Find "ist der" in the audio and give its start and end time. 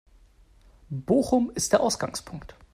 1.53-1.81